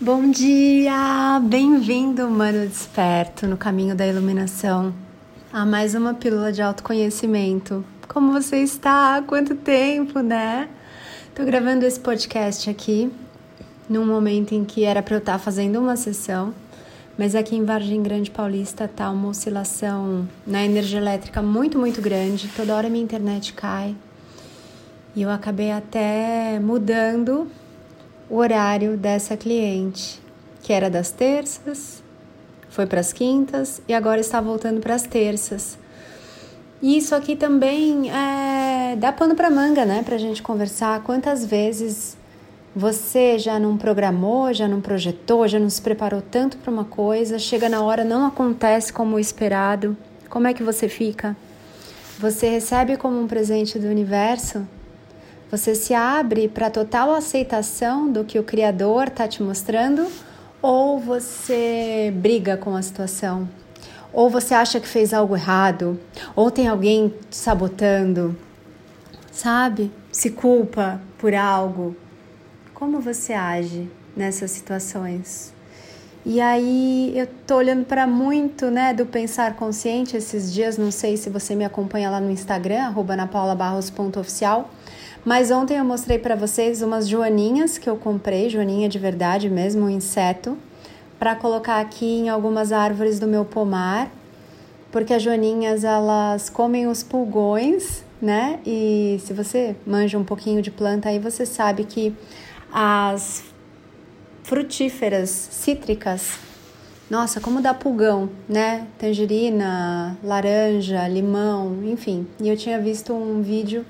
[0.00, 1.40] Bom dia!
[1.40, 4.92] Bem-vindo, humano desperto, no caminho da iluminação.
[5.52, 7.84] A mais uma pílula de autoconhecimento.
[8.08, 9.22] Como você está?
[9.24, 10.68] Quanto tempo, né?
[11.32, 13.08] Tô gravando esse podcast aqui
[13.88, 16.52] num momento em que era para eu estar fazendo uma sessão,
[17.16, 22.48] mas aqui em Vargem Grande Paulista tá uma oscilação na energia elétrica muito, muito grande.
[22.48, 23.94] Toda hora minha internet cai.
[25.14, 27.48] E eu acabei até mudando
[28.34, 30.20] o horário dessa cliente,
[30.60, 32.02] que era das terças,
[32.68, 35.78] foi para as quintas e agora está voltando para as terças.
[36.82, 40.02] E isso aqui também é, dá pano para manga, né?
[40.02, 41.00] Para a gente conversar.
[41.04, 42.16] Quantas vezes
[42.74, 47.38] você já não programou, já não projetou, já não se preparou tanto para uma coisa,
[47.38, 49.96] chega na hora, não acontece como esperado.
[50.28, 51.36] Como é que você fica?
[52.18, 54.66] Você recebe como um presente do universo
[55.56, 60.10] você se abre para total aceitação do que o Criador está te mostrando
[60.60, 63.48] ou você briga com a situação?
[64.12, 66.00] Ou você acha que fez algo errado?
[66.34, 68.36] Ou tem alguém te sabotando?
[69.30, 69.92] Sabe?
[70.10, 71.94] Se culpa por algo?
[72.74, 75.54] Como você age nessas situações?
[76.26, 81.16] E aí eu tô olhando para muito, né, do pensar consciente esses dias, não sei
[81.16, 84.70] se você me acompanha lá no Instagram, napaulabarros.oficial,
[85.24, 89.86] mas ontem eu mostrei para vocês umas joaninhas que eu comprei, joaninha de verdade mesmo,
[89.86, 90.56] um inseto,
[91.18, 94.10] para colocar aqui em algumas árvores do meu pomar,
[94.92, 98.60] porque as joaninhas elas comem os pulgões, né?
[98.66, 102.14] E se você manja um pouquinho de planta aí, você sabe que
[102.72, 103.42] as
[104.42, 106.38] frutíferas cítricas
[107.10, 108.86] nossa, como dá pulgão, né?
[108.98, 112.26] Tangerina, laranja, limão, enfim.
[112.40, 113.84] E eu tinha visto um vídeo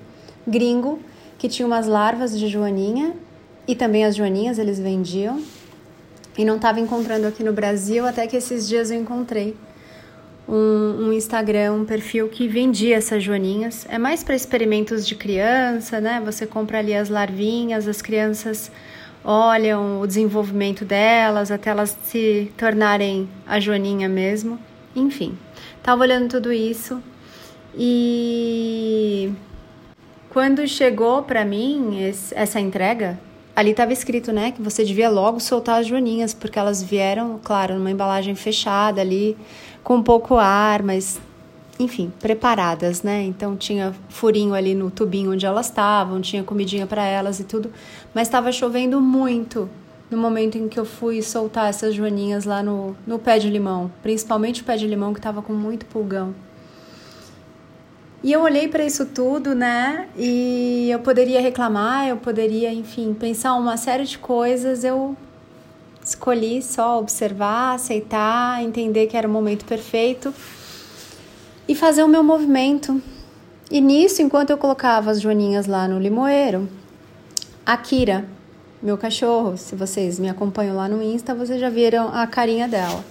[0.47, 0.99] gringo
[1.45, 3.13] que tinha umas larvas de joaninha
[3.69, 5.43] e também as joaninhas eles vendiam.
[6.39, 9.55] E não estava encontrando aqui no Brasil, até que esses dias eu encontrei
[10.49, 13.87] um, um Instagram, um perfil que vendia essas joaninhas.
[13.91, 16.23] É mais para experimentos de criança, né?
[16.25, 18.73] Você compra ali as larvinhas, as crianças
[19.23, 24.59] olham o desenvolvimento delas até elas se tornarem a joaninha mesmo.
[24.97, 25.37] Enfim,
[25.83, 27.03] tava olhando tudo isso
[27.77, 28.34] e
[30.35, 33.17] quando chegou para mim esse, essa entrega,
[33.55, 37.77] ali estava escrito, né, que você devia logo soltar as joaninhas, porque elas vieram, claro,
[37.77, 39.37] numa embalagem fechada ali,
[39.85, 41.21] com pouco ar, mas
[41.79, 43.23] enfim, preparadas, né?
[43.23, 47.71] Então tinha furinho ali no tubinho onde elas estavam, tinha comidinha para elas e tudo,
[48.13, 49.69] mas estava chovendo muito
[50.11, 53.91] no momento em que eu fui soltar essas joaninhas lá no, no pé de limão,
[54.03, 56.35] principalmente o pé de limão que estava com muito pulgão.
[58.25, 60.09] E eu olhei para isso tudo, né?
[60.17, 64.83] E eu poderia reclamar, eu poderia, enfim, pensar uma série de coisas.
[64.83, 65.15] Eu
[66.03, 70.33] escolhi só observar, aceitar, entender que era o momento perfeito
[71.69, 72.99] e fazer o meu movimento.
[73.71, 76.67] E nisso, enquanto eu colocava as joaninhas lá no limoeiro,
[77.67, 78.25] a Kira,
[78.83, 83.05] meu cachorro, se vocês me acompanham lá no Insta, vocês já viram a carinha dela.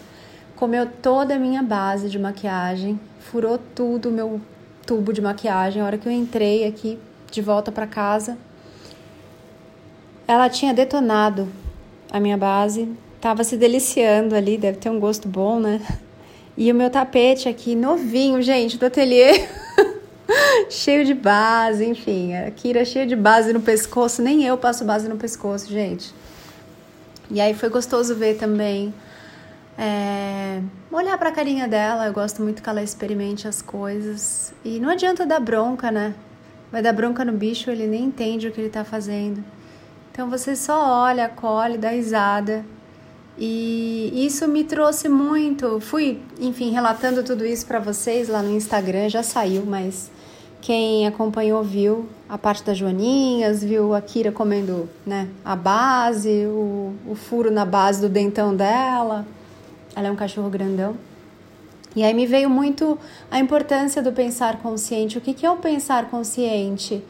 [0.56, 4.42] Comeu toda a minha base de maquiagem, furou tudo, meu
[4.86, 5.82] tubo de maquiagem.
[5.82, 7.00] A hora que eu entrei aqui
[7.32, 8.38] de volta para casa,
[10.28, 11.48] ela tinha detonado
[12.12, 12.90] a minha base,
[13.20, 15.82] tava se deliciando ali, deve ter um gosto bom, né?
[16.56, 19.48] E o meu tapete aqui, novinho, gente, do ateliê,
[20.70, 25.10] cheio de base, enfim, a Kira cheia de base no pescoço, nem eu passo base
[25.10, 26.14] no pescoço, gente.
[27.32, 28.94] E aí foi gostoso ver também
[29.78, 30.62] é,
[30.92, 34.54] olhar para a carinha dela, eu gosto muito que ela experimente as coisas.
[34.64, 36.14] E não adianta dar bronca, né?
[36.72, 39.44] Vai dar bronca no bicho, ele nem entende o que ele está fazendo.
[40.12, 42.66] Então você só olha, acolhe, dá risada.
[43.38, 45.80] E isso me trouxe muito.
[45.80, 50.12] Fui, enfim, relatando tudo isso para vocês lá no Instagram, já saiu, mas
[50.62, 56.94] quem acompanhou viu a parte das joaninhas, viu a Kira comendo né, a base, o,
[57.08, 59.26] o furo na base do dentão dela.
[59.96, 60.96] Ela é um cachorro grandão.
[61.96, 62.98] E aí me veio muito
[63.30, 65.18] a importância do pensar consciente.
[65.18, 67.04] O que, que é o pensar consciente?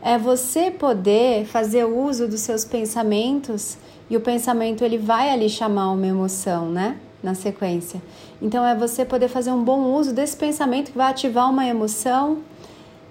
[0.00, 3.76] É você poder fazer uso dos seus pensamentos
[4.08, 6.96] e o pensamento ele vai ali chamar uma emoção, né?
[7.20, 8.00] Na sequência.
[8.40, 12.38] Então é você poder fazer um bom uso desse pensamento que vai ativar uma emoção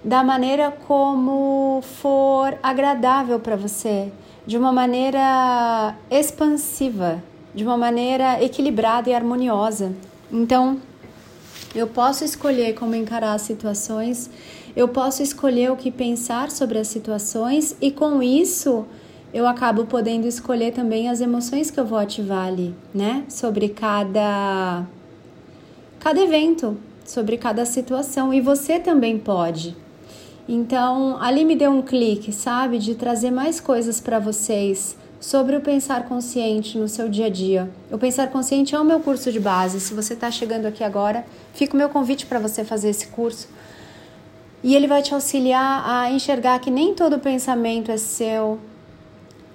[0.02, 4.10] da maneira como for agradável para você,
[4.46, 7.22] de uma maneira expansiva,
[7.58, 9.92] de uma maneira equilibrada e harmoniosa.
[10.30, 10.78] Então,
[11.74, 14.30] eu posso escolher como encarar as situações,
[14.76, 18.86] eu posso escolher o que pensar sobre as situações e com isso
[19.34, 23.24] eu acabo podendo escolher também as emoções que eu vou ativar ali, né?
[23.28, 24.86] Sobre cada
[25.98, 29.76] cada evento, sobre cada situação e você também pode.
[30.48, 35.60] Então, ali me deu um clique, sabe, de trazer mais coisas para vocês sobre o
[35.60, 37.68] pensar consciente no seu dia a dia.
[37.90, 39.80] O pensar consciente é o meu curso de base.
[39.80, 41.24] Se você está chegando aqui agora,
[41.54, 43.48] fica o meu convite para você fazer esse curso.
[44.62, 48.58] E ele vai te auxiliar a enxergar que nem todo pensamento é seu,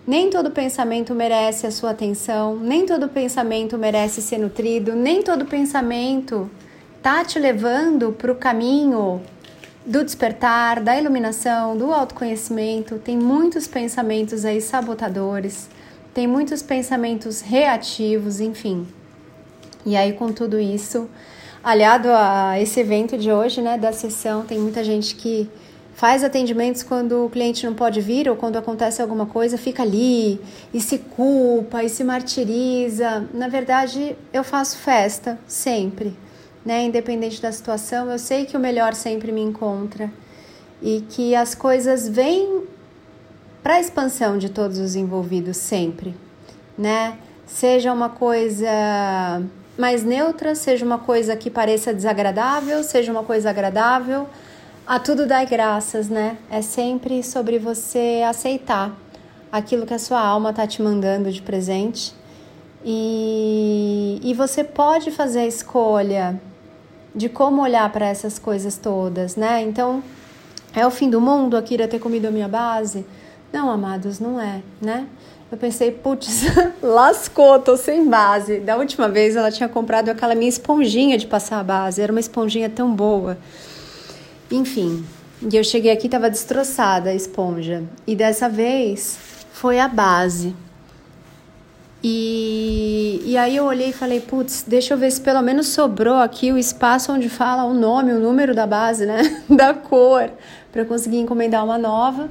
[0.08, 5.46] nem todo pensamento merece a sua atenção, nem todo pensamento merece ser nutrido, nem todo
[5.46, 6.50] pensamento
[7.02, 9.22] tá te levando para o caminho
[9.86, 13.00] do despertar, da iluminação, do autoconhecimento.
[13.00, 15.70] Tem muitos pensamentos aí sabotadores,
[16.14, 18.88] tem muitos pensamentos reativos, enfim.
[19.86, 21.10] E aí, com tudo isso,
[21.64, 25.50] aliado a esse evento de hoje, né, da sessão, tem muita gente que
[25.94, 30.40] faz atendimentos quando o cliente não pode vir ou quando acontece alguma coisa, fica ali
[30.74, 33.28] e se culpa e se martiriza.
[33.34, 36.14] Na verdade, eu faço festa sempre,
[36.66, 36.84] né?
[36.84, 40.12] Independente da situação, eu sei que o melhor sempre me encontra
[40.82, 42.64] e que as coisas vêm
[43.62, 46.16] para a expansão de todos os envolvidos sempre,
[46.78, 47.18] né?
[47.46, 48.68] Seja uma coisa
[49.78, 54.28] mais neutra, seja uma coisa que pareça desagradável, seja uma coisa agradável,
[54.86, 56.38] a tudo dai graças, né?
[56.50, 58.94] É sempre sobre você aceitar
[59.52, 62.14] aquilo que a sua alma está te mandando de presente.
[62.84, 66.42] E, e você pode fazer a escolha
[67.16, 69.62] de como olhar para essas coisas todas, né?
[69.62, 70.04] Então,
[70.76, 73.06] é o fim do mundo a Kira ter comido a minha base?
[73.52, 75.08] Não, amados, não é, né?
[75.52, 76.46] Eu pensei, putz,
[76.82, 78.60] lascou, tô sem base.
[78.60, 82.20] Da última vez ela tinha comprado aquela minha esponjinha de passar a base, era uma
[82.20, 83.38] esponjinha tão boa.
[84.50, 85.06] Enfim,
[85.42, 87.84] e eu cheguei aqui tava destroçada a esponja.
[88.08, 89.18] E dessa vez
[89.52, 90.56] foi a base.
[92.06, 96.18] E, e aí eu olhei e falei, putz, deixa eu ver se pelo menos sobrou
[96.18, 99.42] aqui o espaço onde fala o nome, o número da base, né?
[99.50, 100.30] da cor,
[100.70, 102.30] para conseguir encomendar uma nova.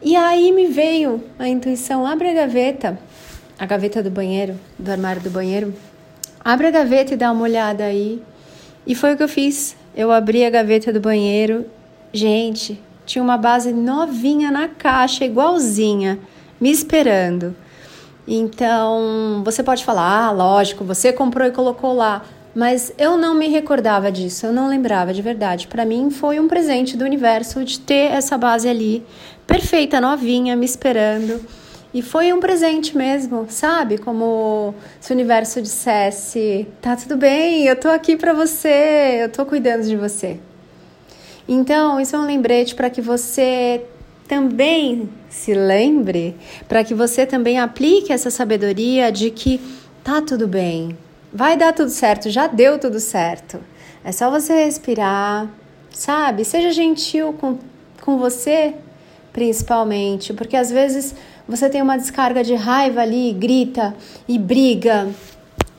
[0.00, 2.98] E aí me veio a intuição, abre a gaveta,
[3.58, 5.74] a gaveta do banheiro, do armário do banheiro.
[6.42, 8.22] Abre a gaveta e dá uma olhada aí.
[8.86, 9.76] E foi o que eu fiz.
[9.94, 11.66] Eu abri a gaveta do banheiro.
[12.12, 16.18] Gente, tinha uma base novinha na caixa, igualzinha,
[16.60, 17.54] me esperando.
[18.26, 22.22] Então, você pode falar, ah, lógico, você comprou e colocou lá,
[22.54, 25.66] mas eu não me recordava disso, eu não lembrava de verdade.
[25.66, 29.04] Para mim foi um presente do universo de ter essa base ali,
[29.46, 31.40] perfeita, novinha, me esperando.
[31.92, 33.98] E foi um presente mesmo, sabe?
[33.98, 39.44] Como se o universo dissesse: tá tudo bem, eu tô aqui para você, eu tô
[39.46, 40.40] cuidando de você.
[41.46, 43.84] Então, isso é um lembrete para que você
[44.26, 46.36] também se lembre,
[46.68, 49.60] para que você também aplique essa sabedoria de que
[50.02, 50.96] tá tudo bem,
[51.32, 53.60] vai dar tudo certo, já deu tudo certo.
[54.04, 55.48] É só você respirar,
[55.90, 56.44] sabe?
[56.44, 57.58] Seja gentil com,
[58.00, 58.74] com você,
[59.32, 61.14] principalmente, porque às vezes
[61.48, 63.94] você tem uma descarga de raiva ali, grita
[64.28, 65.08] e briga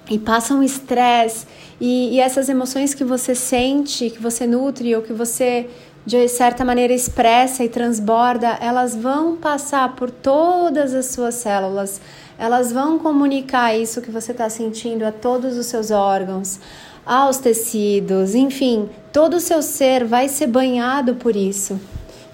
[0.09, 1.47] e passa um estresse
[1.79, 5.67] e, e, essas emoções que você sente, que você nutre ou que você
[6.05, 11.99] de certa maneira expressa e transborda, elas vão passar por todas as suas células,
[12.37, 16.59] elas vão comunicar isso que você está sentindo a todos os seus órgãos,
[17.03, 21.79] aos tecidos, enfim, todo o seu ser vai ser banhado por isso.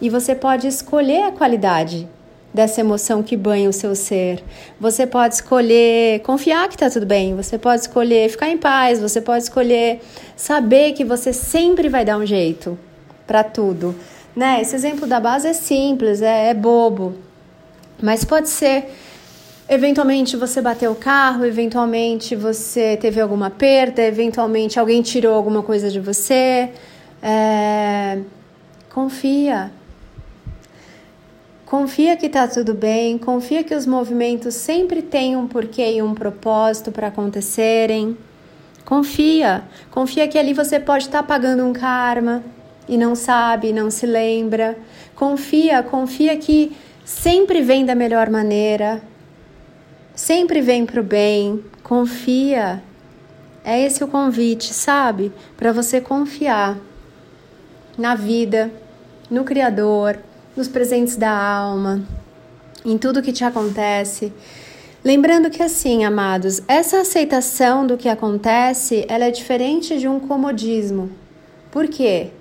[0.01, 2.09] E você pode escolher a qualidade
[2.53, 4.43] dessa emoção que banha o seu ser.
[4.79, 9.21] Você pode escolher confiar que está tudo bem, você pode escolher ficar em paz, você
[9.21, 10.01] pode escolher
[10.35, 12.77] saber que você sempre vai dar um jeito
[13.25, 13.95] para tudo.
[14.35, 14.61] Né?
[14.61, 17.15] Esse exemplo da base é simples, é, é bobo,
[18.01, 18.93] mas pode ser
[19.67, 25.89] eventualmente você bateu o carro, eventualmente você teve alguma perda, eventualmente alguém tirou alguma coisa
[25.89, 26.69] de você.
[27.21, 28.19] É...
[28.89, 29.71] Confia,
[31.71, 36.13] Confia que está tudo bem, confia que os movimentos sempre têm um porquê e um
[36.13, 38.17] propósito para acontecerem.
[38.83, 42.43] Confia, confia que ali você pode estar tá pagando um karma
[42.91, 44.77] e não sabe, não se lembra.
[45.15, 49.01] Confia, confia que sempre vem da melhor maneira,
[50.13, 51.63] sempre vem para o bem.
[51.81, 52.83] Confia.
[53.63, 55.31] É esse o convite, sabe?
[55.55, 56.77] Para você confiar
[57.97, 58.69] na vida,
[59.29, 60.19] no Criador
[60.57, 62.03] nos presentes da alma,
[62.83, 64.33] em tudo que te acontece.
[65.01, 71.09] Lembrando que assim, amados, essa aceitação do que acontece, ela é diferente de um comodismo.
[71.71, 72.31] Por quê?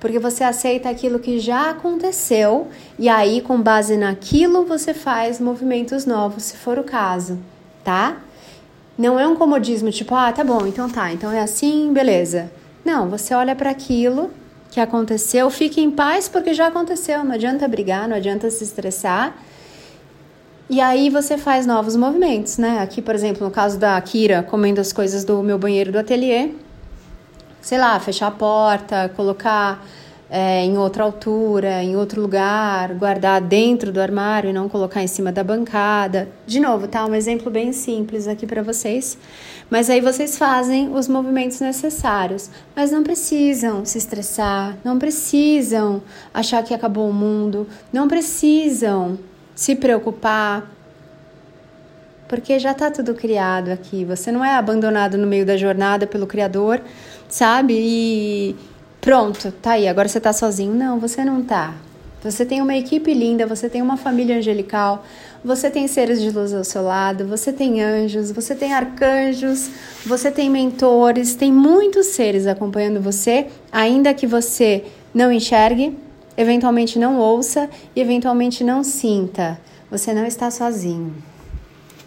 [0.00, 6.06] Porque você aceita aquilo que já aconteceu e aí, com base naquilo, você faz movimentos
[6.06, 7.38] novos, se for o caso,
[7.82, 8.18] tá?
[8.96, 12.50] Não é um comodismo tipo, ah, tá bom, então tá, então é assim, beleza.
[12.84, 14.30] Não, você olha para aquilo
[14.70, 19.36] que aconteceu, fique em paz porque já aconteceu, não adianta brigar, não adianta se estressar.
[20.70, 22.80] E aí você faz novos movimentos, né?
[22.80, 26.50] Aqui, por exemplo, no caso da Kira, comendo as coisas do meu banheiro do ateliê,
[27.68, 29.84] sei lá, fechar a porta, colocar
[30.30, 35.06] é, em outra altura, em outro lugar, guardar dentro do armário e não colocar em
[35.06, 36.30] cima da bancada.
[36.46, 37.04] De novo, tá?
[37.04, 39.18] Um exemplo bem simples aqui para vocês.
[39.68, 46.00] Mas aí vocês fazem os movimentos necessários, mas não precisam se estressar, não precisam
[46.32, 49.18] achar que acabou o mundo, não precisam
[49.54, 50.70] se preocupar,
[52.28, 54.04] porque já está tudo criado aqui.
[54.04, 56.80] Você não é abandonado no meio da jornada pelo Criador,
[57.28, 57.74] sabe?
[57.76, 58.56] E
[59.00, 60.74] pronto, tá aí, agora você tá sozinho.
[60.74, 61.74] Não, você não tá.
[62.22, 65.04] Você tem uma equipe linda, você tem uma família angelical,
[65.44, 69.70] você tem seres de luz ao seu lado, você tem anjos, você tem arcanjos,
[70.04, 75.96] você tem mentores, tem muitos seres acompanhando você, ainda que você não enxergue,
[76.36, 79.60] eventualmente não ouça e eventualmente não sinta.
[79.88, 81.14] Você não está sozinho.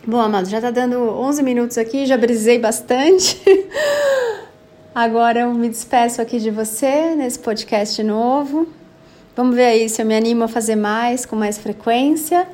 [0.05, 3.39] Bom, amados, já tá dando 11 minutos aqui, já brisei bastante.
[4.93, 8.67] Agora eu me despeço aqui de você nesse podcast novo.
[9.33, 12.45] Vamos ver aí se eu me animo a fazer mais, com mais frequência.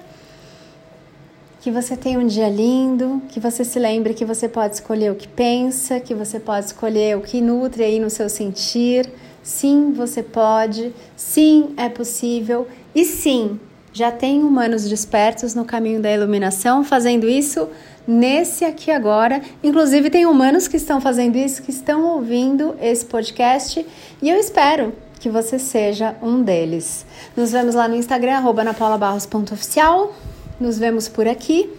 [1.60, 5.16] Que você tenha um dia lindo, que você se lembre que você pode escolher o
[5.16, 9.10] que pensa, que você pode escolher o que nutre aí no seu sentir.
[9.42, 10.94] Sim, você pode.
[11.16, 12.68] Sim, é possível.
[12.94, 13.60] E sim,
[13.92, 17.68] já tem humanos despertos no caminho da iluminação fazendo isso
[18.08, 19.42] nesse aqui agora.
[19.62, 23.86] Inclusive, tem humanos que estão fazendo isso, que estão ouvindo esse podcast
[24.22, 27.06] e eu espero que você seja um deles.
[27.36, 30.14] Nos vemos lá no Instagram, anapaulabarros.oficial.
[30.60, 31.70] Nos vemos por aqui.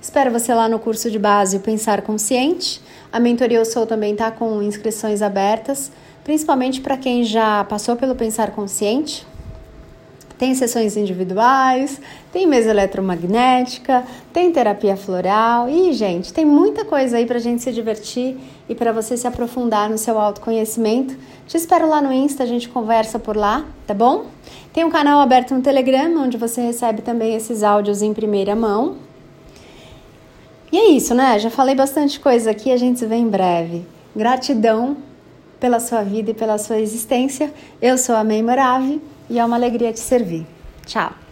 [0.00, 2.82] Espero você lá no curso de base Pensar Consciente.
[3.12, 5.90] A mentoria Eu Sou também está com inscrições abertas,
[6.24, 9.26] principalmente para quem já passou pelo Pensar Consciente
[10.38, 12.00] tem sessões individuais,
[12.32, 17.72] tem mesa eletromagnética, tem terapia floral e, gente, tem muita coisa aí pra gente se
[17.72, 18.36] divertir
[18.68, 21.16] e para você se aprofundar no seu autoconhecimento.
[21.46, 24.26] Te espero lá no Insta, a gente conversa por lá, tá bom?
[24.72, 28.96] Tem um canal aberto no Telegram, onde você recebe também esses áudios em primeira mão.
[30.72, 31.38] E é isso, né?
[31.38, 33.86] Já falei bastante coisa aqui, a gente se vê em breve.
[34.16, 34.96] Gratidão
[35.60, 37.52] pela sua vida e pela sua existência.
[37.80, 40.46] Eu sou a Mei Morave e é uma alegria te servir.
[40.86, 41.23] Tchau!